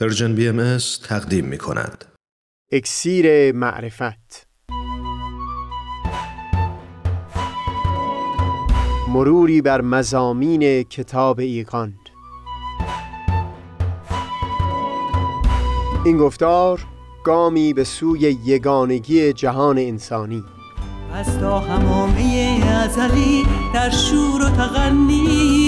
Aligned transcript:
Persian 0.00 0.34
BM 0.34 0.78
تقدیم 1.08 1.44
می 1.44 1.58
کند. 1.58 2.04
اکسیر 2.72 3.52
معرفت. 3.52 4.46
مروری 9.08 9.62
بر 9.62 9.80
مضامین 9.80 10.82
کتاب 10.82 11.38
ایقان 11.38 11.94
این 16.04 16.18
گفتار 16.18 16.80
گامی 17.24 17.72
به 17.72 17.84
سوی 17.84 18.20
یگانگی 18.20 19.32
جهان 19.32 19.78
انسانی. 19.78 20.44
از 21.12 21.38
تا 21.38 21.58
حمامه 21.58 22.60
ازلی 22.84 23.46
در 23.74 23.90
شور 23.90 24.42
و 24.42 24.50
تغنیست 24.50 25.67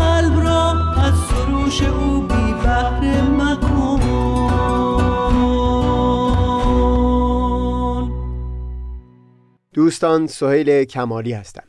دوستان 9.91 10.27
سهیل 10.27 10.83
کمالی 10.83 11.33
هستم 11.33 11.63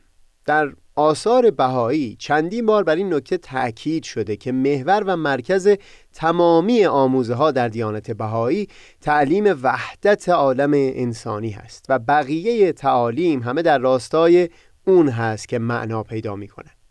در 0.47 0.73
آثار 0.95 1.51
بهایی 1.51 2.17
چندین 2.19 2.67
بار 2.67 2.84
بر 2.84 2.97
این 2.97 3.14
نکته 3.14 3.37
تأکید 3.37 4.03
شده 4.03 4.37
که 4.37 4.53
محور 4.53 5.05
و 5.06 5.17
مرکز 5.17 5.69
تمامی 6.12 6.84
آموزه 6.84 7.34
ها 7.34 7.51
در 7.51 7.69
دیانت 7.69 8.11
بهایی 8.11 8.69
تعلیم 9.01 9.45
وحدت 9.62 10.29
عالم 10.29 10.70
انسانی 10.75 11.51
هست 11.51 11.87
و 11.89 11.98
بقیه 11.98 12.73
تعالیم 12.73 13.42
همه 13.42 13.62
در 13.62 13.79
راستای 13.79 14.48
اون 14.86 15.09
هست 15.09 15.48
که 15.48 15.59
معنا 15.59 16.03
پیدا 16.03 16.36
می 16.36 16.48
کنند. 16.48 16.82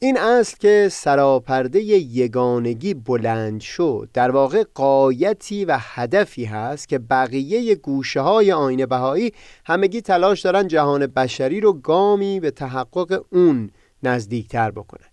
این 0.00 0.18
اصل 0.18 0.56
که 0.56 0.88
سراپرده 0.92 1.80
یگانگی 1.82 2.94
بلند 2.94 3.60
شد 3.60 4.08
در 4.14 4.30
واقع 4.30 4.64
قایتی 4.74 5.64
و 5.64 5.76
هدفی 5.80 6.44
هست 6.44 6.88
که 6.88 6.98
بقیه 6.98 7.74
گوشه 7.74 8.20
های 8.20 8.52
آین 8.52 8.86
بهایی 8.86 9.32
همگی 9.66 10.00
تلاش 10.00 10.40
دارن 10.40 10.68
جهان 10.68 11.06
بشری 11.06 11.60
رو 11.60 11.72
گامی 11.72 12.40
به 12.40 12.50
تحقق 12.50 13.24
اون 13.32 13.70
نزدیکتر 14.02 14.70
بکنن. 14.70 15.08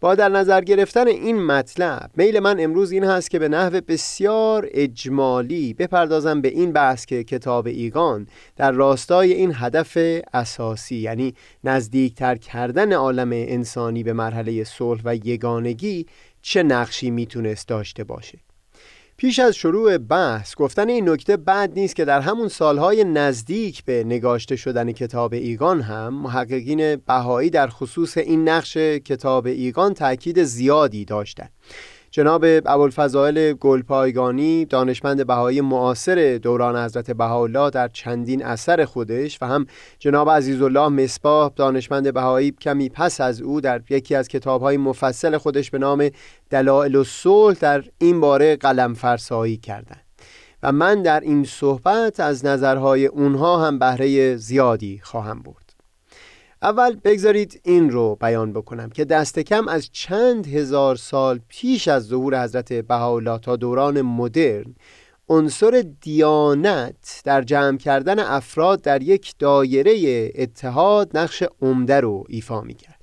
با 0.00 0.14
در 0.14 0.28
نظر 0.28 0.60
گرفتن 0.60 1.06
این 1.06 1.42
مطلب 1.42 2.10
میل 2.16 2.38
من 2.38 2.60
امروز 2.60 2.92
این 2.92 3.04
هست 3.04 3.30
که 3.30 3.38
به 3.38 3.48
نحو 3.48 3.80
بسیار 3.88 4.68
اجمالی 4.70 5.74
بپردازم 5.74 6.40
به 6.40 6.48
این 6.48 6.72
بحث 6.72 7.06
که 7.06 7.24
کتاب 7.24 7.66
ایگان 7.66 8.26
در 8.56 8.72
راستای 8.72 9.32
این 9.32 9.52
هدف 9.54 9.98
اساسی 10.34 10.96
یعنی 10.96 11.34
نزدیکتر 11.64 12.34
کردن 12.34 12.92
عالم 12.92 13.30
انسانی 13.32 14.02
به 14.02 14.12
مرحله 14.12 14.64
صلح 14.64 15.00
و 15.04 15.16
یگانگی 15.16 16.06
چه 16.42 16.62
نقشی 16.62 17.10
می‌تونست 17.10 17.68
داشته 17.68 18.04
باشه. 18.04 18.38
پیش 19.20 19.38
از 19.38 19.56
شروع 19.56 19.98
بحث 19.98 20.54
گفتن 20.54 20.88
این 20.88 21.08
نکته 21.08 21.36
بد 21.36 21.72
نیست 21.76 21.96
که 21.96 22.04
در 22.04 22.20
همون 22.20 22.48
سالهای 22.48 23.04
نزدیک 23.04 23.84
به 23.84 24.04
نگاشته 24.04 24.56
شدن 24.56 24.92
کتاب 24.92 25.32
ایگان 25.32 25.80
هم 25.80 26.14
محققین 26.14 26.96
بهایی 26.96 27.50
در 27.50 27.68
خصوص 27.68 28.18
این 28.18 28.48
نقش 28.48 28.76
کتاب 28.76 29.46
ایگان 29.46 29.94
تاکید 29.94 30.42
زیادی 30.42 31.04
داشتند. 31.04 31.52
جناب 32.12 32.44
ابوالفضائل 32.44 33.52
گلپایگانی 33.52 34.64
دانشمند 34.64 35.26
بهایی 35.26 35.60
معاصر 35.60 36.38
دوران 36.42 36.84
حضرت 36.84 37.10
بهاءالله 37.10 37.70
در 37.70 37.88
چندین 37.88 38.44
اثر 38.44 38.84
خودش 38.84 39.38
و 39.42 39.46
هم 39.46 39.66
جناب 39.98 40.30
عزیزالله 40.30 40.88
مصباح 40.88 41.50
دانشمند 41.56 42.14
بهایی 42.14 42.50
کمی 42.50 42.88
پس 42.88 43.20
از 43.20 43.40
او 43.40 43.60
در 43.60 43.80
یکی 43.90 44.14
از 44.14 44.28
کتابهای 44.28 44.76
مفصل 44.76 45.36
خودش 45.38 45.70
به 45.70 45.78
نام 45.78 46.10
دلائل 46.50 46.96
الصلح 46.96 47.56
در 47.60 47.84
این 47.98 48.20
باره 48.20 48.56
قلم 48.56 48.94
فرسایی 48.94 49.56
کردند. 49.56 50.04
و 50.62 50.72
من 50.72 51.02
در 51.02 51.20
این 51.20 51.44
صحبت 51.44 52.20
از 52.20 52.46
نظرهای 52.46 53.06
اونها 53.06 53.66
هم 53.66 53.78
بهره 53.78 54.36
زیادی 54.36 55.00
خواهم 55.02 55.38
بود 55.38 55.59
اول 56.62 56.96
بگذارید 57.04 57.60
این 57.64 57.90
رو 57.90 58.16
بیان 58.20 58.52
بکنم 58.52 58.90
که 58.90 59.04
دست 59.04 59.38
کم 59.38 59.68
از 59.68 59.88
چند 59.92 60.46
هزار 60.46 60.96
سال 60.96 61.40
پیش 61.48 61.88
از 61.88 62.06
ظهور 62.06 62.44
حضرت 62.44 62.72
بهاءالله 62.72 63.38
تا 63.38 63.56
دوران 63.56 64.02
مدرن 64.02 64.74
عنصر 65.28 65.84
دیانت 66.00 67.20
در 67.24 67.42
جمع 67.42 67.76
کردن 67.76 68.18
افراد 68.18 68.82
در 68.82 69.02
یک 69.02 69.34
دایره 69.38 70.32
اتحاد 70.34 71.16
نقش 71.16 71.42
عمده 71.62 72.00
رو 72.00 72.24
ایفا 72.28 72.60
می 72.60 72.74
کرد. 72.74 73.00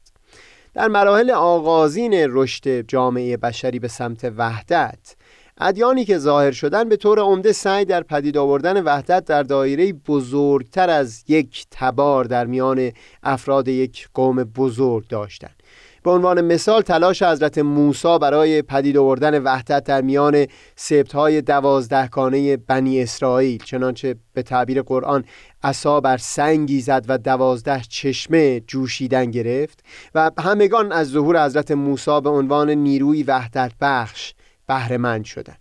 در 0.74 0.88
مراحل 0.88 1.32
آغازین 1.32 2.14
رشد 2.14 2.82
جامعه 2.82 3.38
بشری 3.38 3.80
به 3.80 3.88
سمت 3.88 4.34
وحدت 4.38 5.16
ادیانی 5.60 6.06
که 6.06 6.18
ظاهر 6.18 6.52
شدن 6.52 6.90
به 6.90 6.96
طور 6.96 7.20
عمده 7.20 7.52
سعی 7.52 7.86
در 7.86 8.04
پدید 8.04 8.38
آوردن 8.38 8.84
وحدت 8.84 9.26
در 9.26 9.44
دایره 9.44 9.94
بزرگتر 9.94 10.90
از 10.90 11.24
یک 11.28 11.66
تبار 11.72 12.26
در 12.26 12.46
میان 12.46 12.92
افراد 13.24 13.68
یک 13.68 14.10
قوم 14.14 14.44
بزرگ 14.44 15.08
داشتند. 15.08 15.64
به 16.04 16.12
عنوان 16.12 16.42
مثال 16.42 16.82
تلاش 16.82 17.24
حضرت 17.24 17.58
موسی 17.58 18.18
برای 18.22 18.62
پدید 18.62 18.98
آوردن 18.98 19.44
وحدت 19.44 19.84
در 19.84 20.02
میان 20.02 20.46
سبتهای 20.76 21.42
دوازدهگانه 21.42 22.58
بنی 22.58 23.02
اسرائیل 23.02 23.64
چنانچه 23.64 24.16
به 24.34 24.44
تعبیر 24.44 24.82
قرآن 24.82 25.24
عصا 25.64 26.02
بر 26.02 26.18
سنگی 26.18 26.82
زد 26.82 27.06
و 27.08 27.18
دوازده 27.18 27.82
چشمه 27.90 28.60
جوشیدن 28.60 29.32
گرفت 29.32 29.84
و 30.16 30.32
همگان 30.40 30.92
از 30.92 31.08
ظهور 31.08 31.46
حضرت 31.46 31.72
موسی 31.72 32.22
به 32.22 32.30
عنوان 32.30 32.70
نیروی 32.70 33.24
وحدت 33.24 33.72
بخش 33.82 34.34
بهرهمند 34.68 35.26
شدند 35.26 35.60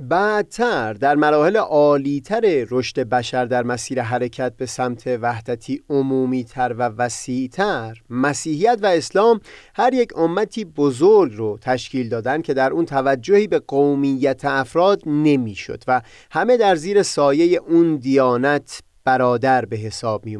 بعدتر 0.00 0.92
در 0.92 1.14
مراحل 1.14 1.56
عالیتر 1.56 2.66
رشد 2.70 3.00
بشر 3.00 3.44
در 3.44 3.62
مسیر 3.62 4.02
حرکت 4.02 4.56
به 4.56 4.66
سمت 4.66 5.06
وحدتی 5.06 5.82
عمومیتر 5.90 6.72
و 6.72 6.82
وسیعتر 6.82 8.02
مسیحیت 8.10 8.78
و 8.82 8.86
اسلام 8.86 9.40
هر 9.74 9.94
یک 9.94 10.18
امتی 10.18 10.64
بزرگ 10.64 11.32
رو 11.34 11.58
تشکیل 11.60 12.08
دادن 12.08 12.42
که 12.42 12.54
در 12.54 12.72
اون 12.72 12.84
توجهی 12.84 13.46
به 13.46 13.58
قومیت 13.58 14.44
افراد 14.44 15.02
نمی‌شد 15.06 15.84
و 15.88 16.02
همه 16.30 16.56
در 16.56 16.74
زیر 16.74 17.02
سایه 17.02 17.60
اون 17.68 17.96
دیانت 17.96 18.80
برادر 19.04 19.64
به 19.64 19.76
حساب 19.76 20.26
می. 20.26 20.38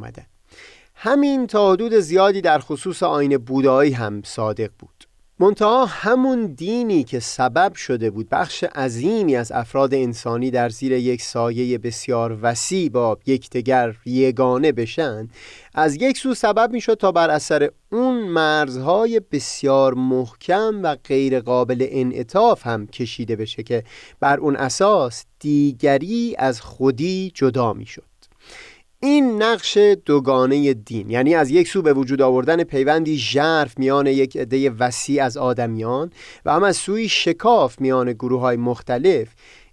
همین 0.95 1.47
تا 1.47 1.73
حدود 1.73 1.95
زیادی 1.95 2.41
در 2.41 2.59
خصوص 2.59 3.03
آین 3.03 3.39
بودایی 3.39 3.93
هم 3.93 4.23
صادق 4.25 4.71
بود 4.79 5.08
منتها 5.41 5.87
همون 5.87 6.47
دینی 6.47 7.05
که 7.05 7.21
سبب 7.21 7.75
شده 7.75 8.11
بود 8.11 8.29
بخش 8.29 8.65
عظیمی 8.65 9.37
از 9.37 9.53
افراد 9.53 9.95
انسانی 9.95 10.51
در 10.51 10.69
زیر 10.69 10.93
یک 10.93 11.23
سایه 11.23 11.79
بسیار 11.79 12.39
وسیع 12.43 12.89
با 12.89 13.19
یکدیگر 13.27 13.95
یگانه 14.07 14.73
بشن 14.73 15.29
از 15.75 15.97
یک 15.97 16.19
سو 16.19 16.35
سبب 16.35 16.73
می‌شد 16.73 16.95
تا 16.95 17.13
بر 17.13 17.31
اثر 17.31 17.71
اون 17.93 18.29
مرزهای 18.29 19.21
بسیار 19.33 19.95
محکم 19.95 20.81
و 20.83 20.97
غیر 21.05 21.41
قابل 21.41 21.87
انعطاف 21.91 22.67
هم 22.67 22.87
کشیده 22.87 23.37
بشه 23.37 23.63
که 23.63 23.85
بر 24.21 24.39
اون 24.41 24.57
اساس 24.57 25.25
دیگری 25.39 26.35
از 26.39 26.61
خودی 26.61 27.33
جدا 27.35 27.73
می‌شد. 27.73 28.08
این 29.01 29.43
نقش 29.43 29.79
دوگانه 30.05 30.75
دین 30.75 31.11
یعنی 31.11 31.35
از 31.35 31.51
یک 31.51 31.69
سو 31.69 31.83
به 31.83 31.93
وجود 31.93 32.23
آوردن 32.23 32.65
پیوندی 32.65 33.17
ژرف 33.17 33.79
میان 33.79 34.07
یک 34.07 34.37
عده 34.37 34.71
وسیع 34.71 35.25
از 35.25 35.37
آدمیان 35.37 36.13
و 36.45 36.53
هم 36.53 36.63
از 36.63 36.77
سوی 36.77 37.09
شکاف 37.09 37.81
میان 37.81 38.13
گروه 38.13 38.41
های 38.41 38.57
مختلف 38.57 39.29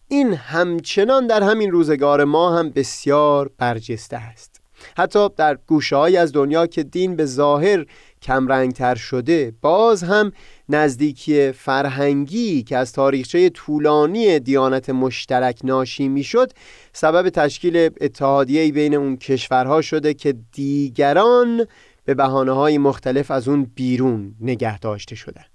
این 0.08 0.34
همچنان 0.34 1.28
در 1.28 1.44
همین 1.44 1.72
روزگار 1.72 2.24
ما 2.24 2.58
هم 2.58 2.70
بسیار 2.70 3.52
برجسته 3.58 4.18
است. 4.18 4.62
حتی 4.98 5.30
در 5.38 5.58
گوشه 5.68 5.98
از 5.98 6.34
دنیا 6.34 6.68
که 6.68 6.84
دین 6.84 7.16
به 7.16 7.26
ظاهر 7.26 7.86
کمرنگتر 8.26 8.96
شده 8.96 9.54
باز 9.62 10.04
هم 10.04 10.32
نزدیکی 10.70 11.52
فرهنگی 11.52 12.64
که 12.64 12.78
از 12.78 12.94
تاریخچه 12.94 13.50
طولانی 13.50 14.40
دیانت 14.40 14.90
مشترک 14.90 15.60
ناشی 15.64 16.08
می‌شد 16.08 16.52
سبب 16.94 17.30
تشکیل 17.30 17.90
اتحادیه 18.02 18.72
بین 18.72 18.96
اون 18.96 19.18
کشورها 19.18 19.82
شده 19.82 20.14
که 20.14 20.36
دیگران 20.52 21.66
به 22.06 22.14
بحانه 22.14 22.52
های 22.52 22.78
مختلف 22.78 23.32
از 23.32 23.48
اون 23.48 23.72
بیرون 23.76 24.36
نگه 24.42 24.80
داشته 24.80 25.16
شدند 25.16 25.55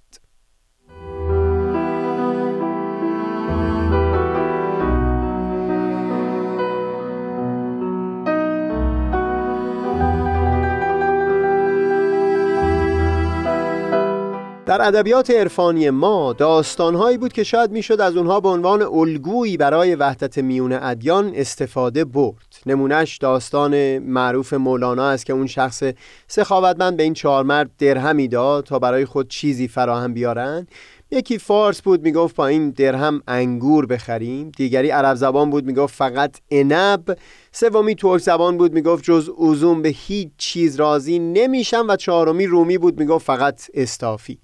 در 14.71 14.83
ادبیات 14.83 15.31
عرفانی 15.31 15.91
ما 15.91 16.33
داستانهایی 16.33 17.19
بود 17.19 17.33
که 17.33 17.45
شاید 17.45 17.71
می‌شد 17.71 18.01
از 18.01 18.17
اونها 18.17 18.41
به 18.41 18.49
عنوان 18.49 18.83
الگویی 18.83 19.57
برای 19.57 19.95
وحدت 19.95 20.39
میون 20.39 20.73
ادیان 20.73 21.33
استفاده 21.35 22.05
برد. 22.05 22.57
نمونهش 22.67 23.19
داستان 23.19 23.99
معروف 23.99 24.53
مولانا 24.53 25.09
است 25.09 25.27
که 25.27 25.33
اون 25.33 25.47
شخص 25.47 25.83
سخاوتمند 26.29 26.97
به 26.97 27.03
این 27.03 27.15
چهار 27.15 27.45
مرد 27.45 27.71
درهمی 27.79 28.29
داد 28.29 28.65
تا 28.65 28.79
برای 28.79 29.05
خود 29.05 29.29
چیزی 29.29 29.69
فراهم 29.69 30.15
بیارن. 30.15 30.67
یکی 31.11 31.39
فارس 31.39 31.83
بود 31.83 32.03
می‌گفت 32.03 32.37
با 32.37 32.47
این 32.47 32.71
درهم 32.71 33.23
انگور 33.29 33.87
بخریم. 33.87 34.53
دیگری 34.57 34.91
عرب 34.91 35.15
زبان 35.15 35.51
بود 35.51 35.65
می‌گفت 35.65 35.95
فقط 35.95 36.37
انب 36.51 37.19
سومی 37.53 37.95
ترک 37.95 38.23
زبان 38.23 38.57
بود 38.57 38.73
می‌گفت 38.73 39.05
جز 39.05 39.31
عزوم 39.39 39.83
به 39.83 39.89
هیچ 39.89 40.29
چیز 40.39 40.77
راضی 40.77 41.19
نمیشم. 41.19 41.87
و 41.89 41.97
چهارمی 41.97 42.47
رومی 42.47 42.79
بود 42.79 43.01
می‌گفت 43.01 43.27
فقط 43.27 43.63
استافیل. 43.75 44.39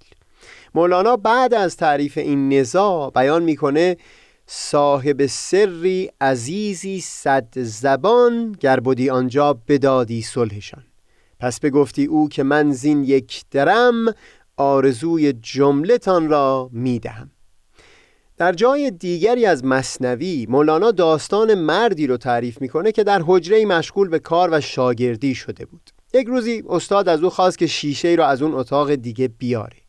مولانا 0.76 1.17
بعد 1.17 1.55
از 1.55 1.76
تعریف 1.76 2.19
این 2.19 2.52
نزا 2.52 3.11
بیان 3.11 3.43
می‌کنه 3.43 3.96
صاحب 4.46 5.26
سری 5.26 6.11
عزیزی 6.20 7.00
صد 7.00 7.49
زبان 7.56 8.52
گربودی 8.61 9.11
آنجا 9.11 9.61
بدادی 9.69 10.23
صلحشان. 10.23 10.84
پس 11.40 11.61
بگفتی 11.61 12.05
او 12.05 12.28
که 12.28 12.43
من 12.43 12.73
زین 12.73 13.05
یک 13.05 13.44
درم 13.50 14.14
آرزوی 14.56 15.32
جملتان 15.32 16.28
را 16.28 16.70
می‌دهم. 16.73 17.31
در 18.37 18.52
جای 18.52 18.90
دیگری 18.90 19.46
از 19.46 19.64
مصنوی 19.64 20.46
مولانا 20.49 20.90
داستان 20.90 21.55
مردی 21.55 22.06
رو 22.06 22.17
تعریف 22.17 22.61
می‌کنه 22.61 22.93
که 22.93 23.05
در 23.05 23.23
حجره 23.26 23.67
مشغول 23.67 24.08
به 24.08 24.19
کار 24.19 24.49
و 24.52 24.61
شاگردی 24.61 25.34
شده 25.34 25.64
بود. 25.64 25.90
یک 26.14 26.26
روزی 26.26 26.62
استاد 26.69 27.08
از 27.08 27.23
او 27.23 27.31
خواست 27.31 27.58
که 27.58 27.67
شیشه 27.67 28.14
را 28.14 28.26
از 28.26 28.43
اون 28.43 28.55
اتاق 28.55 28.94
دیگه 28.94 29.28
بیاره. 29.28 29.86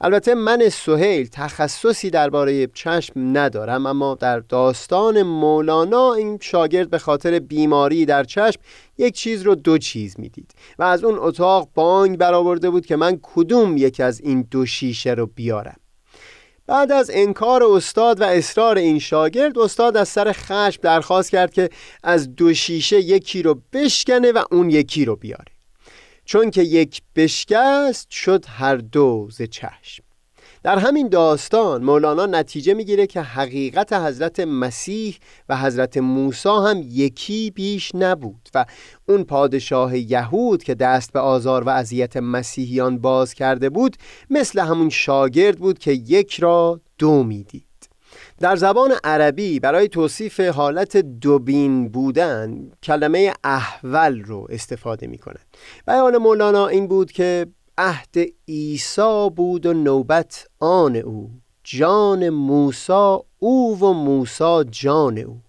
البته 0.00 0.34
من 0.34 0.68
سهیل 0.68 1.28
تخصصی 1.32 2.10
درباره 2.10 2.66
چشم 2.66 3.12
ندارم 3.16 3.86
اما 3.86 4.14
در 4.14 4.38
داستان 4.40 5.22
مولانا 5.22 6.14
این 6.14 6.38
شاگرد 6.42 6.90
به 6.90 6.98
خاطر 6.98 7.38
بیماری 7.38 8.06
در 8.06 8.24
چشم 8.24 8.60
یک 8.98 9.14
چیز 9.14 9.42
رو 9.42 9.54
دو 9.54 9.78
چیز 9.78 10.14
می‌دید 10.18 10.50
و 10.78 10.82
از 10.82 11.04
اون 11.04 11.18
اتاق 11.18 11.68
بانگ 11.74 12.18
برآورده 12.18 12.70
بود 12.70 12.86
که 12.86 12.96
من 12.96 13.18
کدوم 13.22 13.76
یک 13.76 14.00
از 14.00 14.20
این 14.20 14.48
دو 14.50 14.66
شیشه 14.66 15.10
رو 15.10 15.26
بیارم. 15.26 15.76
بعد 16.66 16.92
از 16.92 17.10
انکار 17.14 17.64
استاد 17.64 18.20
و 18.20 18.24
اصرار 18.24 18.78
این 18.78 18.98
شاگرد 18.98 19.58
استاد 19.58 19.96
از 19.96 20.08
سر 20.08 20.32
خشم 20.32 20.80
درخواست 20.82 21.30
کرد 21.30 21.52
که 21.52 21.68
از 22.02 22.34
دو 22.34 22.54
شیشه 22.54 23.00
یکی 23.00 23.42
رو 23.42 23.60
بشکنه 23.72 24.32
و 24.32 24.44
اون 24.50 24.70
یکی 24.70 25.04
رو 25.04 25.16
بیاره. 25.16 25.55
چون 26.26 26.50
که 26.50 26.62
یک 26.62 27.02
بشکست 27.16 28.10
شد 28.10 28.44
هر 28.48 28.76
دو 28.76 29.28
ز 29.30 29.42
چشم. 29.42 30.04
در 30.62 30.78
همین 30.78 31.08
داستان 31.08 31.84
مولانا 31.84 32.26
نتیجه 32.26 32.74
می‌گیره 32.74 33.06
که 33.06 33.20
حقیقت 33.20 33.92
حضرت 33.92 34.40
مسیح 34.40 35.18
و 35.48 35.56
حضرت 35.56 35.96
موسی 35.96 36.48
هم 36.48 36.82
یکی 36.84 37.50
بیش 37.50 37.94
نبود 37.94 38.48
و 38.54 38.66
اون 39.08 39.24
پادشاه 39.24 39.98
یهود 39.98 40.62
که 40.62 40.74
دست 40.74 41.12
به 41.12 41.20
آزار 41.20 41.64
و 41.64 41.68
اذیت 41.68 42.16
مسیحیان 42.16 42.98
باز 42.98 43.34
کرده 43.34 43.70
بود 43.70 43.96
مثل 44.30 44.60
همون 44.60 44.88
شاگرد 44.88 45.58
بود 45.58 45.78
که 45.78 45.92
یک 45.92 46.40
را 46.40 46.80
دو 46.98 47.22
می‌دید. 47.22 47.65
در 48.38 48.56
زبان 48.56 48.92
عربی 49.04 49.60
برای 49.60 49.88
توصیف 49.88 50.40
حالت 50.40 50.96
دوبین 50.96 51.88
بودن 51.88 52.70
کلمه 52.82 53.32
احول 53.44 54.22
رو 54.22 54.46
استفاده 54.50 55.06
می 55.06 55.18
کنند 55.18 55.46
بیان 55.86 56.16
مولانا 56.16 56.66
این 56.66 56.88
بود 56.88 57.12
که 57.12 57.46
عهد 57.78 58.16
عیسی 58.48 59.30
بود 59.36 59.66
و 59.66 59.72
نوبت 59.72 60.48
آن 60.60 60.96
او 60.96 61.30
جان 61.64 62.28
موسا 62.28 63.24
او 63.38 63.80
و 63.80 63.92
موسا 63.92 64.64
جان 64.64 65.18
او. 65.18 65.40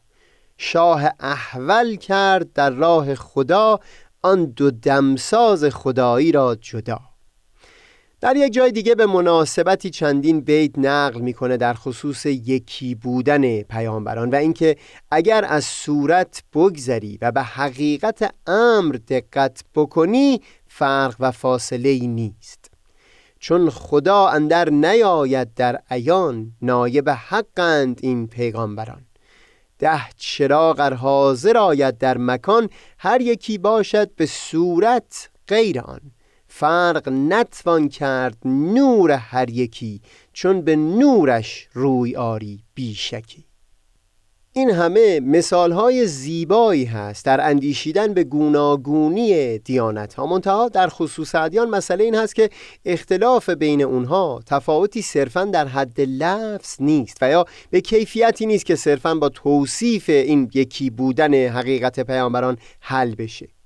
شاه 0.58 1.04
احول 1.20 1.96
کرد 1.96 2.54
در 2.54 2.70
راه 2.70 3.16
خدا 3.16 3.80
آن 4.22 4.46
دو 4.46 4.72
دمساز 4.72 5.66
خدایی 5.66 6.32
را 6.32 6.56
جدا. 6.56 7.00
در 8.22 8.36
یک 8.36 8.54
جای 8.54 8.72
دیگه 8.72 8.96
به 8.96 9.06
مناسبتی 9.06 9.90
چندین 9.90 10.42
بیت 10.42 10.80
نقل 10.80 11.22
می‌کنه 11.22 11.58
در 11.58 11.74
خصوص 11.74 12.26
یکی 12.26 12.96
بودن 12.96 13.62
پیامبران 13.62 14.30
و 14.30 14.36
اینکه 14.36 14.76
اگر 15.12 15.46
از 15.50 15.66
صورت 15.66 16.44
بگذری 16.54 17.18
و 17.22 17.32
به 17.32 17.42
حقیقت 17.42 18.34
امر 18.48 18.96
دقت 19.08 19.64
بکنی 19.76 20.42
فرق 20.68 21.16
و 21.20 21.32
فاصله 21.32 21.90
ای 21.90 22.08
نیست. 22.08 22.72
چون 23.40 23.70
خدا 23.70 24.28
اندر 24.28 24.70
نیاید 24.70 25.54
در 25.54 25.82
عیان 25.92 26.52
نایب 26.62 27.10
حقند 27.10 28.00
این 28.02 28.28
پیغامبران. 28.28 29.06
ده 29.80 30.02
چراغ 30.18 30.94
حاضر 30.94 31.58
آید 31.58 31.98
در 31.98 32.18
مکان 32.18 32.70
هر 32.98 33.22
یکی 33.22 33.58
باشد 33.58 34.16
به 34.16 34.26
صورت 34.26 35.30
غیر 35.48 35.80
آن. 35.80 36.02
فرق 36.60 37.10
نتوان 37.10 37.90
کرد 37.90 38.38
نور 38.46 39.12
هر 39.12 39.50
یکی 39.50 40.02
چون 40.34 40.62
به 40.62 40.76
نورش 40.76 41.68
روی 41.74 42.16
آری 42.16 42.60
بیشکی. 42.76 43.46
این 44.54 44.70
همه 44.70 45.20
مثال 45.20 45.72
های 45.72 46.08
زیبایی 46.08 46.86
هست 46.86 47.26
در 47.26 47.50
اندیشیدن 47.50 48.14
به 48.14 48.24
گوناگونی 48.24 49.60
دیانت 49.60 50.14
ها 50.14 50.26
منتها 50.26 50.70
در 50.70 50.88
خصوص 50.88 51.36
ادیان 51.36 51.70
مسئله 51.70 52.04
این 52.04 52.16
هست 52.16 52.36
که 52.36 52.50
اختلاف 52.86 53.50
بین 53.50 53.82
اونها 53.82 54.42
تفاوتی 54.46 55.02
صرفا 55.02 55.46
در 55.46 55.68
حد 55.68 56.02
لفظ 56.02 56.76
نیست 56.80 57.18
و 57.22 57.30
یا 57.30 57.46
به 57.70 57.82
کیفیتی 57.82 58.46
نیست 58.46 58.66
که 58.66 58.76
صرفا 58.76 59.16
با 59.16 59.30
توصیف 59.30 60.10
این 60.10 60.52
یکی 60.54 60.90
بودن 60.90 61.34
حقیقت 61.34 62.00
پیامبران 62.00 62.58
حل 62.80 63.16
بشه. 63.16 63.57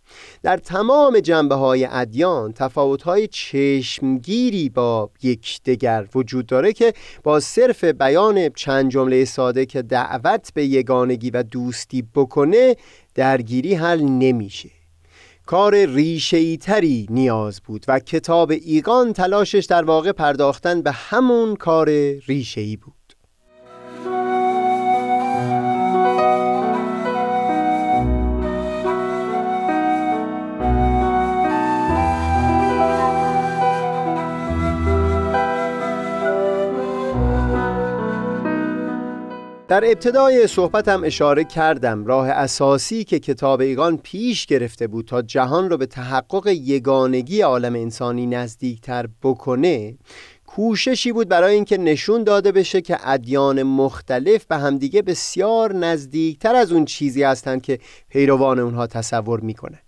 در 0.43 0.57
تمام 0.57 1.19
جنبه 1.19 1.55
های 1.55 1.87
ادیان 1.91 2.53
تفاوت 2.53 3.01
های 3.01 3.27
چشمگیری 3.27 4.69
با 4.69 5.09
یکدیگر 5.23 6.07
وجود 6.15 6.45
داره 6.45 6.73
که 6.73 6.93
با 7.23 7.39
صرف 7.39 7.83
بیان 7.83 8.49
چند 8.49 8.91
جمله 8.91 9.25
ساده 9.25 9.65
که 9.65 9.81
دعوت 9.81 10.53
به 10.53 10.65
یگانگی 10.65 11.29
و 11.29 11.43
دوستی 11.43 12.03
بکنه 12.15 12.75
درگیری 13.15 13.73
حل 13.73 14.01
نمیشه. 14.01 14.69
کار 15.45 15.85
ریشه 15.85 16.57
تری 16.57 17.07
نیاز 17.09 17.61
بود 17.61 17.85
و 17.87 17.99
کتاب 17.99 18.51
ایگان 18.51 19.13
تلاشش 19.13 19.65
در 19.69 19.83
واقع 19.83 20.11
پرداختن 20.11 20.81
به 20.81 20.91
همون 20.91 21.55
کار 21.55 21.89
ریشه 22.27 22.77
بود. 22.77 23.00
در 39.71 39.85
ابتدای 39.85 40.47
صحبتم 40.47 41.03
اشاره 41.03 41.43
کردم 41.43 42.05
راه 42.05 42.29
اساسی 42.29 43.03
که 43.03 43.19
کتاب 43.19 43.61
ایگان 43.61 43.97
پیش 43.97 44.45
گرفته 44.45 44.87
بود 44.87 45.05
تا 45.05 45.21
جهان 45.21 45.69
رو 45.69 45.77
به 45.77 45.85
تحقق 45.85 46.47
یگانگی 46.47 47.41
عالم 47.41 47.75
انسانی 47.75 48.27
نزدیکتر 48.27 49.07
بکنه 49.23 49.97
کوششی 50.47 51.11
بود 51.11 51.29
برای 51.29 51.55
اینکه 51.55 51.77
نشون 51.77 52.23
داده 52.23 52.51
بشه 52.51 52.81
که 52.81 52.97
ادیان 53.03 53.63
مختلف 53.63 54.45
به 54.45 54.57
همدیگه 54.57 55.01
بسیار 55.01 55.73
نزدیکتر 55.73 56.55
از 56.55 56.71
اون 56.71 56.85
چیزی 56.85 57.23
هستند 57.23 57.61
که 57.61 57.79
پیروان 58.09 58.59
اونها 58.59 58.87
تصور 58.87 59.39
می‌کنه. 59.39 59.79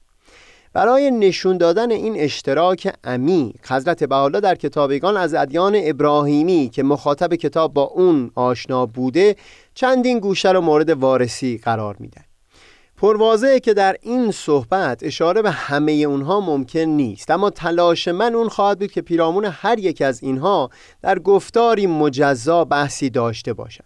برای 0.74 1.12
نشون 1.12 1.58
دادن 1.58 1.92
این 1.92 2.16
اشتراک 2.18 2.94
عمیق 3.04 3.72
حضرت 3.72 4.04
بحالا 4.04 4.40
در 4.40 4.56
کتابگان 4.56 5.18
از 5.18 5.34
ادیان 5.34 5.78
ابراهیمی 5.84 6.70
که 6.74 6.84
مخاطب 6.84 7.36
کتاب 7.36 7.74
با 7.74 7.84
اون 7.84 8.32
آشنا 8.36 8.86
بوده 8.86 9.36
چندین 9.76 10.20
گوشه 10.20 10.52
رو 10.52 10.62
مورد 10.62 10.90
وارسی 10.90 11.58
قرار 11.58 11.96
میدن. 12.00 12.24
پروازه 12.98 13.60
که 13.60 13.74
در 13.74 13.96
این 14.02 14.32
صحبت 14.32 15.04
اشاره 15.04 15.42
به 15.42 15.52
همه 15.52 15.92
اونها 15.92 16.40
ممکن 16.40 16.80
نیست 16.80 17.32
اما 17.32 17.50
تلاش 17.50 18.08
من 18.08 18.36
اون 18.36 18.50
خواهد 18.50 18.80
بود 18.80 18.92
که 18.92 19.02
پیرامون 19.02 19.46
هر 19.46 19.80
یک 19.80 20.02
از 20.02 20.24
اینها 20.24 20.70
در 21.02 21.20
گفتاری 21.20 21.88
مجزا 21.88 22.66
بحثی 22.66 23.10
داشته 23.10 23.54
باشم. 23.54 23.84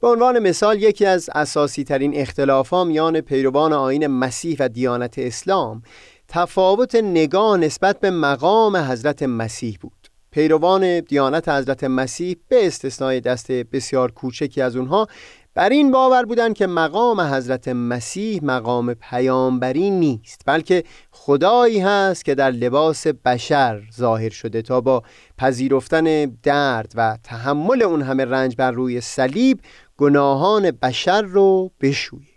به 0.00 0.08
عنوان 0.08 0.38
مثال 0.38 0.82
یکی 0.82 1.06
از 1.06 1.30
اساسی 1.34 1.84
ترین 1.84 2.16
اختلافا 2.16 2.84
میان 2.84 3.20
پیروان 3.20 3.72
آین 3.72 4.06
مسیح 4.06 4.56
و 4.60 4.68
دیانت 4.68 5.18
اسلام 5.18 5.82
تفاوت 6.28 6.94
نگاه 6.94 7.56
نسبت 7.56 8.00
به 8.00 8.10
مقام 8.10 8.76
حضرت 8.76 9.22
مسیح 9.22 9.78
بود. 9.80 10.05
پیروان 10.36 11.00
دیانت 11.00 11.48
حضرت 11.48 11.84
مسیح 11.84 12.36
به 12.48 12.66
استثنای 12.66 13.20
دست 13.20 13.52
بسیار 13.52 14.10
کوچکی 14.10 14.62
از 14.62 14.76
اونها 14.76 15.06
بر 15.54 15.68
این 15.68 15.90
باور 15.92 16.24
بودند 16.24 16.54
که 16.54 16.66
مقام 16.66 17.20
حضرت 17.20 17.68
مسیح 17.68 18.44
مقام 18.44 18.94
پیامبری 18.94 19.90
نیست 19.90 20.42
بلکه 20.46 20.84
خدایی 21.10 21.80
هست 21.80 22.24
که 22.24 22.34
در 22.34 22.50
لباس 22.50 23.06
بشر 23.06 23.82
ظاهر 23.96 24.30
شده 24.30 24.62
تا 24.62 24.80
با 24.80 25.02
پذیرفتن 25.38 26.24
درد 26.24 26.92
و 26.94 27.18
تحمل 27.22 27.82
اون 27.82 28.02
همه 28.02 28.24
رنج 28.24 28.56
بر 28.56 28.70
روی 28.70 29.00
صلیب 29.00 29.60
گناهان 29.96 30.70
بشر 30.70 31.22
رو 31.22 31.70
بشویه 31.80 32.36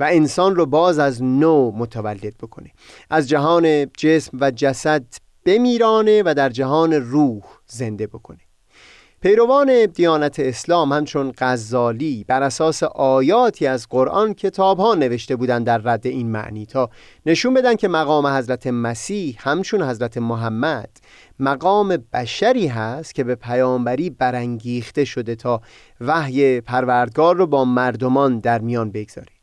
و 0.00 0.08
انسان 0.10 0.56
رو 0.56 0.66
باز 0.66 0.98
از 0.98 1.22
نو 1.22 1.70
متولد 1.70 2.34
بکنه. 2.42 2.70
از 3.10 3.28
جهان 3.28 3.86
جسم 3.86 4.38
و 4.40 4.50
جسد 4.50 5.04
بمیرانه 5.44 6.22
و 6.26 6.34
در 6.36 6.48
جهان 6.48 6.92
روح 6.92 7.42
زنده 7.66 8.06
بکنه. 8.06 8.40
پیروان 9.24 9.86
دیانت 9.86 10.40
اسلام 10.40 10.92
همچون 10.92 11.32
غزالی 11.38 12.24
بر 12.28 12.42
اساس 12.42 12.82
آیاتی 12.82 13.66
از 13.66 13.88
قرآن 13.88 14.34
کتاب 14.34 14.78
ها 14.78 14.94
نوشته 14.94 15.36
بودند 15.36 15.66
در 15.66 15.78
رد 15.78 16.06
این 16.06 16.30
معنی 16.30 16.66
تا 16.66 16.90
نشون 17.26 17.54
بدن 17.54 17.74
که 17.74 17.88
مقام 17.88 18.26
حضرت 18.26 18.66
مسیح 18.66 19.36
همچون 19.38 19.82
حضرت 19.82 20.18
محمد 20.18 20.90
مقام 21.40 21.96
بشری 22.12 22.66
هست 22.66 23.14
که 23.14 23.24
به 23.24 23.34
پیامبری 23.34 24.10
برانگیخته 24.10 25.04
شده 25.04 25.34
تا 25.34 25.60
وحی 26.00 26.60
پروردگار 26.60 27.36
رو 27.36 27.46
با 27.46 27.64
مردمان 27.64 28.38
در 28.38 28.58
میان 28.58 28.90
بگذاره. 28.90 29.33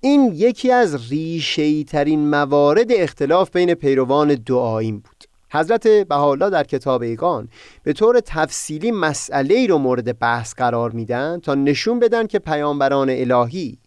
این 0.00 0.32
یکی 0.34 0.72
از 0.72 1.10
ریشه‌ای 1.10 1.84
ترین 1.84 2.30
موارد 2.30 2.92
اختلاف 2.92 3.50
بین 3.50 3.74
پیروان 3.74 4.34
دعاییم 4.34 4.98
بود. 4.98 5.24
حضرت 5.52 5.88
بهاءالله 5.88 6.50
در 6.50 6.64
کتاب 6.64 7.02
ایگان 7.02 7.48
به 7.82 7.92
طور 7.92 8.20
تفصیلی 8.20 8.90
مسئله 8.90 9.54
ای 9.54 9.66
رو 9.66 9.78
مورد 9.78 10.18
بحث 10.18 10.54
قرار 10.54 10.90
میدن 10.90 11.40
تا 11.40 11.54
نشون 11.54 11.98
بدن 11.98 12.26
که 12.26 12.38
پیامبران 12.38 13.10
الهی 13.10 13.78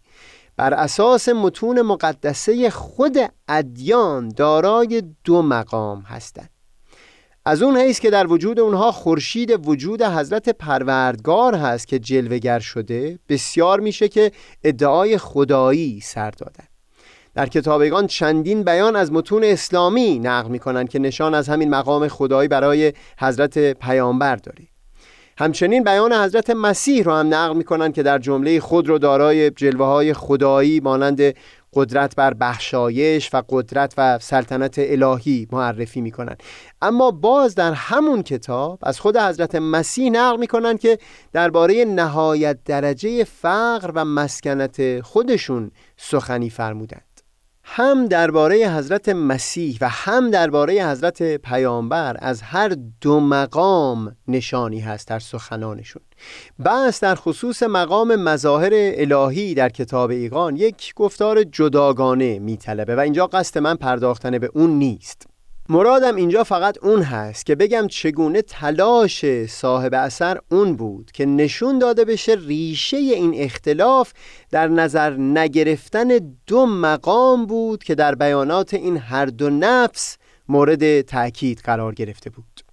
بر 0.56 0.74
اساس 0.74 1.28
متون 1.28 1.82
مقدسه 1.82 2.70
خود 2.70 3.18
ادیان 3.48 4.28
دارای 4.28 5.02
دو 5.24 5.42
مقام 5.42 6.00
هستند. 6.00 6.51
از 7.44 7.62
اون 7.62 7.76
حیث 7.76 8.00
که 8.00 8.10
در 8.10 8.26
وجود 8.26 8.60
اونها 8.60 8.92
خورشید 8.92 9.68
وجود 9.68 10.02
حضرت 10.02 10.48
پروردگار 10.48 11.54
هست 11.54 11.88
که 11.88 11.98
جلوگر 11.98 12.58
شده 12.58 13.18
بسیار 13.28 13.80
میشه 13.80 14.08
که 14.08 14.32
ادعای 14.64 15.18
خدایی 15.18 16.00
سر 16.00 16.30
دادن. 16.30 16.64
در 17.34 17.46
کتابگان 17.46 18.06
چندین 18.06 18.62
بیان 18.62 18.96
از 18.96 19.12
متون 19.12 19.44
اسلامی 19.44 20.18
نقل 20.18 20.50
می‌کنند 20.50 20.88
که 20.88 20.98
نشان 20.98 21.34
از 21.34 21.48
همین 21.48 21.70
مقام 21.70 22.08
خدایی 22.08 22.48
برای 22.48 22.92
حضرت 23.18 23.58
پیامبر 23.58 24.36
داره 24.36 24.68
همچنین 25.38 25.84
بیان 25.84 26.12
حضرت 26.12 26.50
مسیح 26.50 27.04
رو 27.04 27.12
هم 27.12 27.34
نقل 27.34 27.56
می‌کنند 27.56 27.94
که 27.94 28.02
در 28.02 28.18
جمله 28.18 28.60
خود 28.60 28.88
رو 28.88 28.98
دارای 28.98 29.50
جلوه 29.50 29.86
های 29.86 30.14
خدایی 30.14 30.80
مانند 30.80 31.34
قدرت 31.74 32.16
بر 32.16 32.34
بخشایش 32.34 33.30
و 33.32 33.42
قدرت 33.48 33.94
و 33.98 34.18
سلطنت 34.18 34.74
الهی 34.78 35.48
معرفی 35.52 36.00
می‌کنن. 36.00 36.36
اما 36.82 37.10
باز 37.10 37.54
در 37.54 37.72
همون 37.72 38.22
کتاب 38.22 38.78
از 38.82 39.00
خود 39.00 39.16
حضرت 39.16 39.54
مسیح 39.54 40.10
نقل 40.10 40.38
می‌کنن 40.38 40.78
که 40.78 40.98
درباره 41.32 41.84
نهایت 41.84 42.58
درجه 42.64 43.24
فقر 43.24 43.90
و 43.94 44.04
مسکنت 44.04 45.00
خودشون 45.00 45.70
سخنی 45.96 46.50
فرمودند 46.50 47.11
هم 47.64 48.06
درباره 48.06 48.68
حضرت 48.68 49.08
مسیح 49.08 49.78
و 49.80 49.88
هم 49.88 50.30
درباره 50.30 50.86
حضرت 50.86 51.36
پیامبر 51.36 52.16
از 52.18 52.42
هر 52.42 52.76
دو 53.00 53.20
مقام 53.20 54.16
نشانی 54.28 54.80
هست 54.80 55.08
در 55.08 55.18
سخنانشون. 55.18 56.02
بس 56.64 57.00
در 57.00 57.14
خصوص 57.14 57.62
مقام 57.62 58.16
مظاهر 58.16 58.70
الهی 58.74 59.54
در 59.54 59.68
کتاب 59.68 60.10
ایقان 60.10 60.56
یک 60.56 60.92
گفتار 60.96 61.44
جداگانه 61.44 62.38
میطلبه 62.38 62.96
و 62.96 63.00
اینجا 63.00 63.26
قصد 63.26 63.58
من 63.58 63.74
پرداختن 63.74 64.38
به 64.38 64.50
اون 64.54 64.70
نیست. 64.70 65.31
مرادم 65.68 66.16
اینجا 66.16 66.44
فقط 66.44 66.78
اون 66.84 67.02
هست 67.02 67.46
که 67.46 67.54
بگم 67.54 67.86
چگونه 67.86 68.42
تلاش 68.42 69.46
صاحب 69.46 69.94
اثر 69.94 70.38
اون 70.50 70.76
بود 70.76 71.12
که 71.12 71.26
نشون 71.26 71.78
داده 71.78 72.04
بشه 72.04 72.36
ریشه 72.46 72.96
این 72.96 73.32
اختلاف 73.36 74.12
در 74.50 74.68
نظر 74.68 75.16
نگرفتن 75.16 76.08
دو 76.46 76.66
مقام 76.66 77.46
بود 77.46 77.84
که 77.84 77.94
در 77.94 78.14
بیانات 78.14 78.74
این 78.74 78.96
هر 78.96 79.26
دو 79.26 79.50
نفس 79.50 80.16
مورد 80.48 81.00
تأکید 81.00 81.60
قرار 81.64 81.94
گرفته 81.94 82.30
بود. 82.30 82.72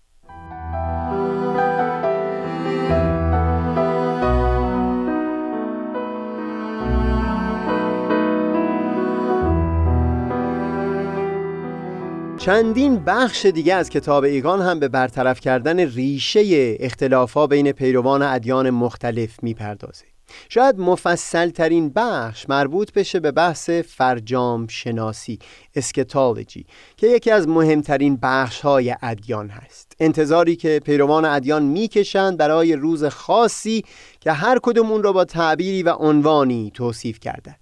چندین 12.50 12.96
بخش 12.96 13.46
دیگه 13.46 13.74
از 13.74 13.90
کتاب 13.90 14.24
ایگان 14.24 14.62
هم 14.62 14.80
به 14.80 14.88
برطرف 14.88 15.40
کردن 15.40 15.80
ریشه 15.80 16.78
اختلافا 16.80 17.48
بین 17.48 17.72
پیروان 17.72 18.22
ادیان 18.22 18.70
مختلف 18.70 19.44
می‌پردازه. 19.44 20.06
شاید 20.50 20.80
مفصل 20.80 21.50
ترین 21.50 21.90
بخش 21.90 22.50
مربوط 22.50 22.94
بشه 22.94 23.20
به 23.20 23.32
بحث 23.32 23.70
فرجام 23.70 24.68
شناسی 24.68 25.40
اسکتالوجی 25.76 26.66
که 26.98 27.08
یکی 27.08 27.32
از 27.32 27.48
مهمترین 27.48 28.20
بخش 28.22 28.62
های 28.62 28.96
ادیان 29.02 29.50
هست. 29.50 29.96
انتظاری 30.00 30.56
که 30.56 30.82
پیروان 30.86 31.26
ادیان 31.26 31.64
می‌کشند 31.64 32.38
برای 32.38 32.76
روز 32.76 33.06
خاصی 33.06 33.84
که 34.20 34.32
هر 34.32 34.60
کدوم 34.64 34.92
اون 34.92 35.04
را 35.04 35.12
با 35.12 35.26
تعبیری 35.26 35.84
و 35.84 35.90
عنوانی 35.90 36.72
توصیف 36.74 37.20
کردن 37.20 37.56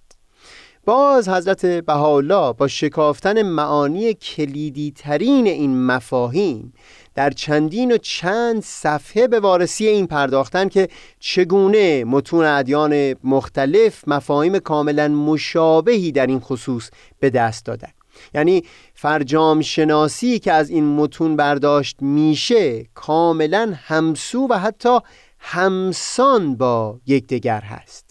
باز 0.88 1.28
حضرت 1.28 1.66
بهاءالله 1.66 2.52
با 2.52 2.68
شکافتن 2.68 3.42
معانی 3.42 4.14
کلیدی 4.14 4.92
ترین 4.96 5.46
این 5.46 5.86
مفاهیم 5.86 6.72
در 7.14 7.30
چندین 7.30 7.92
و 7.92 7.96
چند 7.96 8.62
صفحه 8.62 9.26
به 9.26 9.40
وارسی 9.40 9.86
این 9.86 10.06
پرداختن 10.06 10.68
که 10.68 10.88
چگونه 11.20 12.04
متون 12.04 12.44
ادیان 12.44 13.14
مختلف 13.24 14.08
مفاهیم 14.08 14.58
کاملا 14.58 15.08
مشابهی 15.08 16.12
در 16.12 16.26
این 16.26 16.40
خصوص 16.40 16.90
به 17.20 17.30
دست 17.30 17.64
دادن. 17.64 17.90
یعنی 18.34 18.62
فرجام 18.94 19.60
شناسی 19.60 20.38
که 20.38 20.52
از 20.52 20.70
این 20.70 20.84
متون 20.84 21.36
برداشت 21.36 21.96
میشه 22.02 22.84
کاملا 22.94 23.72
همسو 23.76 24.46
و 24.50 24.58
حتی 24.58 24.98
همسان 25.38 26.56
با 26.56 27.00
یکدیگر 27.06 27.60
هست. 27.60 28.07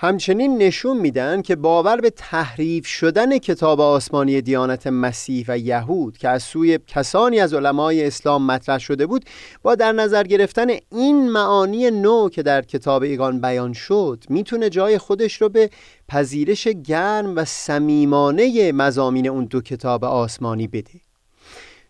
همچنین 0.00 0.58
نشون 0.58 0.96
میدن 0.96 1.42
که 1.42 1.56
باور 1.56 2.00
به 2.00 2.10
تحریف 2.10 2.86
شدن 2.86 3.38
کتاب 3.38 3.80
آسمانی 3.80 4.40
دیانت 4.40 4.86
مسیح 4.86 5.44
و 5.48 5.58
یهود 5.58 6.18
که 6.18 6.28
از 6.28 6.42
سوی 6.42 6.78
کسانی 6.86 7.40
از 7.40 7.54
علمای 7.54 8.06
اسلام 8.06 8.46
مطرح 8.46 8.78
شده 8.78 9.06
بود 9.06 9.24
با 9.62 9.74
در 9.74 9.92
نظر 9.92 10.22
گرفتن 10.22 10.66
این 10.92 11.30
معانی 11.30 11.90
نو 11.90 12.28
که 12.28 12.42
در 12.42 12.62
کتاب 12.62 13.02
ایگان 13.02 13.40
بیان 13.40 13.72
شد 13.72 14.24
می‌تونه 14.28 14.70
جای 14.70 14.98
خودش 14.98 15.42
رو 15.42 15.48
به 15.48 15.70
پذیرش 16.08 16.68
گرم 16.68 17.36
و 17.36 17.44
صمیمانه 17.44 18.72
مزامین 18.72 19.28
اون 19.28 19.44
دو 19.44 19.60
کتاب 19.60 20.04
آسمانی 20.04 20.66
بده. 20.66 21.00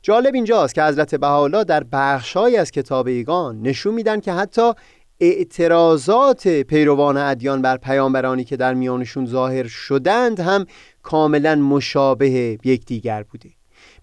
جالب 0.03 0.35
اینجاست 0.35 0.75
که 0.75 0.83
حضرت 0.83 1.15
بهاءالله 1.15 1.65
در 1.65 1.85
بخشهایی 1.93 2.57
از 2.57 2.71
کتاب 2.71 3.07
ایگان 3.07 3.63
نشون 3.63 3.95
میدن 3.95 4.21
که 4.21 4.33
حتی 4.33 4.73
اعتراضات 5.21 6.49
پیروان 6.49 7.17
ادیان 7.17 7.63
بر 7.63 7.77
پیامبرانی 7.77 8.45
که 8.45 8.57
در 8.57 8.75
میانشون 8.75 9.27
ظاهر 9.27 9.67
شدند 9.67 10.41
هم 10.41 10.67
کاملا 11.03 11.55
مشابه 11.55 12.31
یکدیگر 12.65 13.23
بوده. 13.23 13.51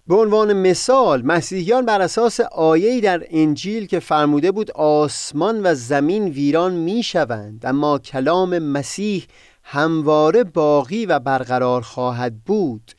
به 0.06 0.14
عنوان 0.14 0.52
مثال 0.52 1.22
مسیحیان 1.22 1.86
بر 1.86 2.00
اساس 2.00 2.40
آیه‌ای 2.40 3.00
در 3.00 3.22
انجیل 3.30 3.86
که 3.86 4.00
فرموده 4.00 4.52
بود 4.52 4.70
آسمان 4.70 5.60
و 5.62 5.74
زمین 5.74 6.24
ویران 6.24 6.74
می‌شوند 6.74 7.66
اما 7.66 7.98
کلام 7.98 8.58
مسیح 8.58 9.26
همواره 9.62 10.44
باقی 10.44 11.06
و 11.06 11.18
برقرار 11.18 11.82
خواهد 11.82 12.44
بود. 12.44 12.92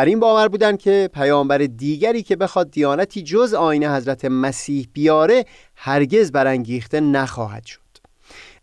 بر 0.00 0.06
این 0.06 0.20
باور 0.20 0.48
بودند 0.48 0.78
که 0.78 1.10
پیامبر 1.14 1.58
دیگری 1.58 2.22
که 2.22 2.36
بخواد 2.36 2.70
دیانتی 2.70 3.22
جز 3.22 3.54
آین 3.54 3.84
حضرت 3.84 4.24
مسیح 4.24 4.88
بیاره 4.92 5.44
هرگز 5.76 6.32
برانگیخته 6.32 7.00
نخواهد 7.00 7.64
شد. 7.64 7.80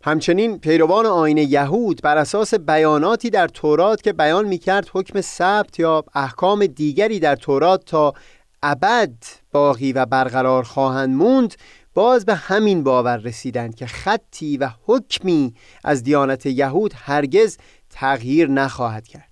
همچنین 0.04 0.58
پیروان 0.58 1.06
آین 1.06 1.38
یهود 1.38 2.00
بر 2.02 2.16
اساس 2.16 2.54
بیاناتی 2.54 3.30
در 3.30 3.48
تورات 3.48 4.02
که 4.02 4.12
بیان 4.12 4.48
می‌کرد 4.48 4.90
حکم 4.92 5.20
ثبت 5.20 5.80
یا 5.80 6.04
احکام 6.14 6.66
دیگری 6.66 7.20
در 7.20 7.36
تورات 7.36 7.84
تا 7.84 8.12
ابد 8.62 9.14
باقی 9.52 9.92
و 9.92 10.06
برقرار 10.06 10.62
خواهند 10.62 11.14
موند 11.14 11.54
باز 11.94 12.24
به 12.24 12.34
همین 12.34 12.82
باور 12.82 13.16
رسیدند 13.16 13.74
که 13.74 13.86
خطی 13.86 14.56
و 14.56 14.70
حکمی 14.86 15.54
از 15.84 16.02
دیانت 16.02 16.46
یهود 16.46 16.94
هرگز 16.96 17.58
تغییر 17.90 18.48
نخواهد 18.48 19.08
کرد. 19.08 19.27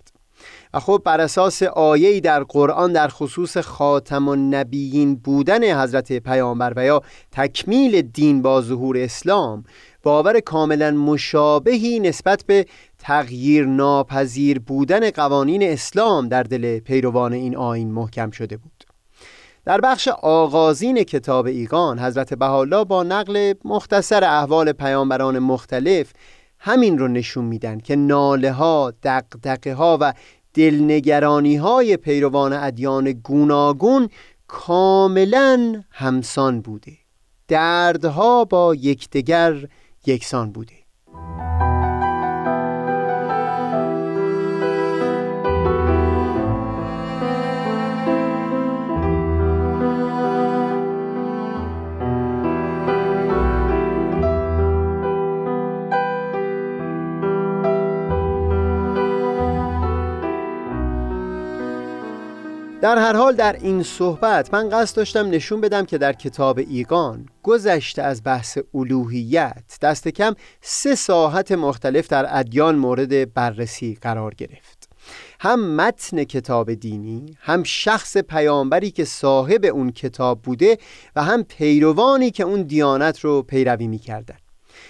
و 0.77 0.79
خب 0.79 1.01
بر 1.05 1.21
اساس 1.21 1.63
آیه‌ای 1.63 2.21
در 2.21 2.43
قرآن 2.43 2.93
در 2.93 3.07
خصوص 3.07 3.57
خاتم 3.57 4.27
النبیین 4.27 5.15
بودن 5.15 5.81
حضرت 5.81 6.13
پیامبر 6.13 6.73
و 6.75 6.85
یا 6.85 7.01
تکمیل 7.31 8.01
دین 8.01 8.41
با 8.41 8.61
ظهور 8.61 8.97
اسلام 8.97 9.63
باور 10.03 10.39
کاملا 10.39 10.91
مشابهی 10.91 11.99
نسبت 11.99 12.43
به 12.47 12.65
تغییر 12.99 13.65
ناپذیر 13.65 14.59
بودن 14.59 15.09
قوانین 15.09 15.63
اسلام 15.63 16.27
در 16.27 16.43
دل 16.43 16.79
پیروان 16.79 17.33
این 17.33 17.55
آین 17.55 17.91
محکم 17.91 18.31
شده 18.31 18.57
بود. 18.57 18.83
در 19.65 19.81
بخش 19.81 20.07
آغازین 20.07 21.03
کتاب 21.03 21.45
ایگان 21.45 21.99
حضرت 21.99 22.33
بهاءالله 22.33 22.83
با 22.83 23.03
نقل 23.03 23.53
مختصر 23.65 24.23
احوال 24.23 24.71
پیامبران 24.71 25.39
مختلف 25.39 26.13
همین 26.59 26.97
رو 26.97 27.07
نشون 27.07 27.45
میدن 27.45 27.79
که 27.79 27.95
ناله 27.95 28.51
ها، 28.51 28.93
دقدقه 29.03 29.73
ها 29.73 29.97
و 30.01 30.13
دلنگرانی 30.57 31.55
های 31.55 31.97
پیروان 31.97 32.53
ادیان 32.53 33.11
گوناگون 33.11 34.09
کاملا 34.47 35.83
همسان 35.91 36.61
بوده. 36.61 36.97
دردها 37.47 38.45
با 38.45 38.75
یکدیگر 38.75 39.67
یکسان 40.05 40.51
بوده. 40.51 40.76
در 62.81 62.97
هر 62.97 63.15
حال 63.15 63.35
در 63.35 63.53
این 63.53 63.83
صحبت 63.83 64.53
من 64.53 64.69
قصد 64.69 64.95
داشتم 64.95 65.29
نشون 65.29 65.61
بدم 65.61 65.85
که 65.85 65.97
در 65.97 66.13
کتاب 66.13 66.57
ایگان 66.57 67.25
گذشته 67.43 68.01
از 68.01 68.21
بحث 68.23 68.57
الوهیت 68.73 69.77
دست 69.81 70.07
کم 70.07 70.35
سه 70.61 70.95
ساحت 70.95 71.51
مختلف 71.51 72.07
در 72.07 72.25
ادیان 72.39 72.75
مورد 72.75 73.33
بررسی 73.33 73.97
قرار 74.01 74.33
گرفت. 74.33 74.89
هم 75.39 75.75
متن 75.75 76.23
کتاب 76.23 76.73
دینی 76.73 77.37
هم 77.39 77.63
شخص 77.63 78.17
پیامبری 78.17 78.91
که 78.91 79.05
صاحب 79.05 79.65
اون 79.65 79.91
کتاب 79.91 80.41
بوده 80.41 80.77
و 81.15 81.23
هم 81.23 81.43
پیروانی 81.43 82.31
که 82.31 82.43
اون 82.43 82.61
دیانت 82.61 83.19
رو 83.19 83.41
پیروی 83.41 83.87
می‌کردن. 83.87 84.37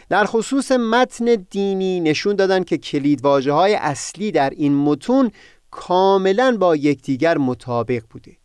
در 0.09 0.25
خصوص 0.25 0.71
متن 0.71 1.25
دینی 1.49 1.99
نشون 1.99 2.35
دادن 2.35 2.63
که 2.63 2.77
کلیدواژه 2.77 3.51
های 3.51 3.75
اصلی 3.75 4.31
در 4.31 4.49
این 4.49 4.75
متون 4.75 5.31
کاملا 5.71 6.57
با 6.59 6.75
یکدیگر 6.75 7.37
مطابق 7.37 8.03
بوده. 8.09 8.37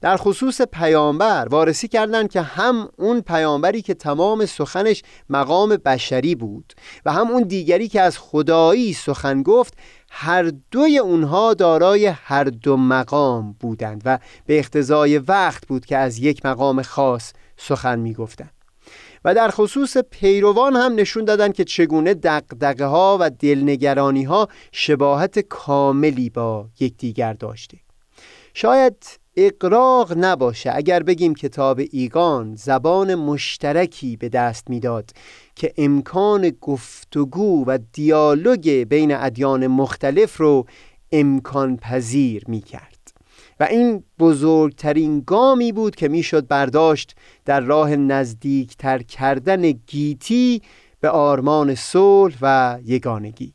در 0.00 0.16
خصوص 0.16 0.62
پیامبر 0.62 1.48
وارسی 1.50 1.88
کردند 1.88 2.30
که 2.30 2.40
هم 2.40 2.88
اون 2.96 3.20
پیامبری 3.20 3.82
که 3.82 3.94
تمام 3.94 4.46
سخنش 4.46 5.02
مقام 5.30 5.76
بشری 5.76 6.34
بود 6.34 6.72
و 7.04 7.12
هم 7.12 7.30
اون 7.30 7.42
دیگری 7.42 7.88
که 7.88 8.00
از 8.00 8.18
خدایی 8.18 8.92
سخن 8.92 9.42
گفت 9.42 9.74
هر 10.10 10.52
دوی 10.70 10.98
اونها 10.98 11.54
دارای 11.54 12.06
هر 12.06 12.44
دو 12.44 12.76
مقام 12.76 13.56
بودند 13.60 14.02
و 14.04 14.18
به 14.46 14.58
اختزای 14.58 15.18
وقت 15.18 15.66
بود 15.66 15.86
که 15.86 15.96
از 15.96 16.18
یک 16.18 16.46
مقام 16.46 16.82
خاص 16.82 17.32
سخن 17.56 17.98
می‌گفتند. 17.98 18.57
و 19.24 19.34
در 19.34 19.50
خصوص 19.50 19.96
پیروان 19.96 20.76
هم 20.76 20.94
نشون 20.94 21.24
دادن 21.24 21.52
که 21.52 21.64
چگونه 21.64 22.14
دقدقه 22.14 22.84
ها 22.84 23.18
و 23.20 23.30
دلنگرانی 23.30 24.24
ها 24.24 24.48
شباهت 24.72 25.38
کاملی 25.38 26.30
با 26.30 26.66
یکدیگر 26.80 27.32
داشته. 27.32 27.78
شاید 28.54 29.18
اقراق 29.36 30.12
نباشه 30.16 30.70
اگر 30.74 31.02
بگیم 31.02 31.34
کتاب 31.34 31.80
ایگان 31.90 32.54
زبان 32.54 33.14
مشترکی 33.14 34.16
به 34.16 34.28
دست 34.28 34.70
می‌داد 34.70 35.10
که 35.54 35.72
امکان 35.76 36.52
گفتگو 36.60 37.64
و 37.66 37.78
دیالوگ 37.92 38.70
بین 38.70 39.14
ادیان 39.14 39.66
مختلف 39.66 40.36
رو 40.36 40.66
امکان 41.12 41.76
پذیر 41.76 42.44
می 42.48 42.60
کرد 42.60 42.97
و 43.60 43.64
این 43.64 44.04
بزرگترین 44.18 45.22
گامی 45.26 45.72
بود 45.72 45.96
که 45.96 46.08
می‌شد 46.08 46.46
برداشت 46.46 47.16
در 47.44 47.60
راه 47.60 47.96
نزدیکتر 47.96 48.98
کردن 48.98 49.70
گیتی 49.70 50.62
به 51.00 51.10
آرمان 51.10 51.74
صلح 51.74 52.36
و 52.42 52.78
یگانگی. 52.84 53.54